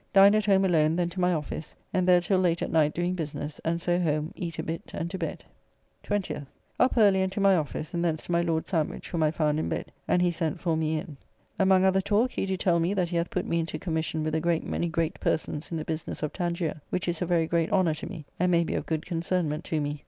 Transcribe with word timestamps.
Dined 0.13 0.33
at 0.33 0.47
home 0.47 0.65
alone, 0.65 0.95
then 0.95 1.09
to 1.11 1.19
my 1.19 1.31
office, 1.31 1.75
and 1.93 2.07
there 2.07 2.19
till 2.21 2.39
late 2.39 2.63
at 2.63 2.71
night 2.71 2.95
doing 2.95 3.13
business, 3.13 3.61
and 3.63 3.79
so 3.79 3.99
home, 3.99 4.31
eat 4.35 4.57
a 4.57 4.63
bit, 4.63 4.89
and 4.95 5.11
to 5.11 5.17
bed. 5.19 5.43
20th. 6.03 6.47
Up 6.79 6.97
early, 6.97 7.21
and 7.21 7.31
to 7.33 7.39
my 7.39 7.55
office, 7.55 7.93
and 7.93 8.03
thence 8.03 8.23
to 8.25 8.31
my 8.31 8.41
Lord 8.41 8.65
Sandwich, 8.65 9.11
whom 9.11 9.21
I 9.21 9.29
found 9.29 9.59
in 9.59 9.69
bed, 9.69 9.91
and 10.07 10.23
he 10.23 10.31
sent 10.31 10.59
for 10.59 10.75
me 10.75 10.97
in. 10.97 11.17
Among 11.59 11.85
other 11.85 12.01
talk, 12.01 12.31
he 12.31 12.47
do 12.47 12.57
tell 12.57 12.79
me 12.79 12.95
that 12.95 13.09
he 13.09 13.17
hath 13.17 13.29
put 13.29 13.45
me 13.45 13.59
into 13.59 13.77
commission 13.77 14.23
with 14.23 14.33
a 14.33 14.41
great 14.41 14.63
many 14.63 14.89
great 14.89 15.19
persons 15.19 15.69
in 15.69 15.77
the 15.77 15.85
business 15.85 16.23
of 16.23 16.33
Tangier, 16.33 16.81
which 16.89 17.07
is 17.07 17.21
a 17.21 17.27
very 17.27 17.45
great 17.45 17.71
honour 17.71 17.93
to 17.93 18.09
me, 18.09 18.25
and 18.39 18.51
may 18.51 18.63
be 18.63 18.73
of 18.73 18.87
good 18.87 19.05
concernment 19.05 19.63
to 19.65 19.79
me. 19.79 19.99